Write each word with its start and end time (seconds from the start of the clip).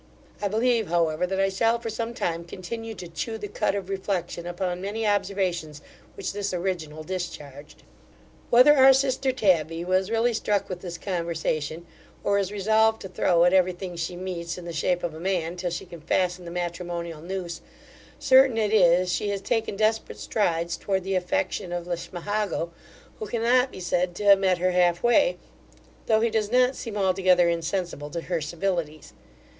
I 0.41 0.47
believe, 0.47 0.87
however, 0.87 1.27
that 1.27 1.39
I 1.39 1.49
shall 1.49 1.77
for 1.77 1.91
some 1.91 2.15
time 2.15 2.43
continue 2.43 2.95
to 2.95 3.07
chew 3.07 3.37
the 3.37 3.47
cud 3.47 3.75
of 3.75 3.87
reflection 3.87 4.47
upon 4.47 4.81
many 4.81 5.05
observations 5.05 5.79
which 6.17 6.33
this 6.33 6.55
original 6.55 7.03
discharged. 7.03 7.83
Whether 8.49 8.73
our 8.75 8.93
sister 8.93 9.31
Tabby 9.31 9.85
was 9.85 10.09
really 10.09 10.33
struck 10.33 10.69
with 10.69 10.81
his 10.81 10.97
conversation, 10.97 11.85
or 12.23 12.39
is 12.39 12.51
resolved 12.51 12.99
to 13.03 13.09
throw 13.09 13.43
at 13.43 13.53
every 13.53 13.73
thing 13.73 13.95
she 13.95 14.15
meets 14.15 14.57
in 14.57 14.65
the 14.65 14.73
shape 14.73 15.03
of 15.03 15.13
a 15.13 15.19
man, 15.19 15.55
till 15.55 15.69
she 15.69 15.85
can 15.85 16.01
fasten 16.01 16.45
the 16.45 16.49
matrimonial 16.49 17.21
noose, 17.21 17.61
certain 18.17 18.57
it 18.57 18.73
is, 18.73 19.13
she 19.13 19.29
has 19.29 19.39
taken 19.41 19.75
desperate 19.75 20.17
strides 20.17 20.77
towards 20.77 21.03
the 21.03 21.13
affection 21.13 21.71
of 21.71 21.85
Lismahago, 21.85 22.71
who 23.19 23.27
cannot 23.27 23.71
be 23.71 23.79
said 23.79 24.15
to 24.15 24.23
have 24.23 24.39
met 24.39 24.57
her 24.57 24.71
half 24.71 25.03
way, 25.03 25.37
though 26.07 26.21
he 26.21 26.31
does 26.31 26.51
not 26.51 26.75
seem 26.75 26.97
altogether 26.97 27.47
insensible 27.47 28.09
to 28.09 28.21
her 28.21 28.41
civilities. 28.41 29.13